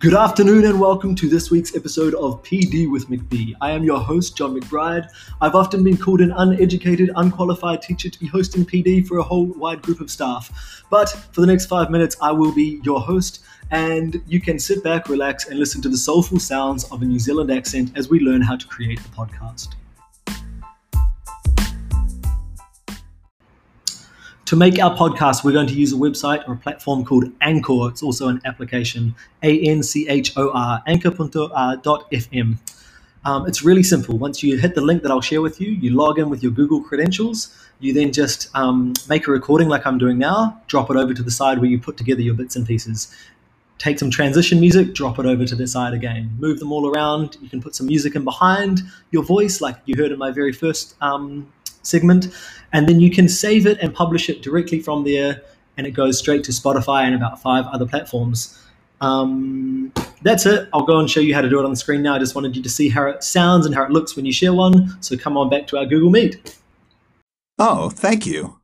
[0.00, 3.54] Good afternoon and welcome to this week's episode of PD with McBee.
[3.60, 5.08] I am your host, John McBride.
[5.40, 9.46] I've often been called an uneducated, unqualified teacher to be hosting PD for a whole
[9.46, 10.84] wide group of staff.
[10.88, 13.40] But for the next five minutes, I will be your host,
[13.72, 17.18] and you can sit back, relax, and listen to the soulful sounds of a New
[17.18, 19.74] Zealand accent as we learn how to create a podcast.
[24.48, 27.90] To make our podcast, we're going to use a website or a platform called Anchor.
[27.90, 32.56] It's also an application, A N C H O R, anchor.fm.
[33.26, 34.16] Um, it's really simple.
[34.16, 36.50] Once you hit the link that I'll share with you, you log in with your
[36.50, 37.54] Google credentials.
[37.80, 41.22] You then just um, make a recording like I'm doing now, drop it over to
[41.22, 43.14] the side where you put together your bits and pieces.
[43.76, 46.34] Take some transition music, drop it over to the side again.
[46.38, 47.36] Move them all around.
[47.42, 50.54] You can put some music in behind your voice, like you heard in my very
[50.54, 51.52] first um,
[51.82, 52.28] segment,
[52.72, 55.42] and then you can save it and publish it directly from there,
[55.76, 58.60] and it goes straight to Spotify and about five other platforms.
[59.00, 60.68] Um, that's it.
[60.72, 62.14] I'll go and show you how to do it on the screen now.
[62.14, 64.32] I just wanted you to see how it sounds and how it looks when you
[64.32, 65.00] share one.
[65.00, 66.58] So come on back to our Google Meet.
[67.58, 68.57] Oh, thank you.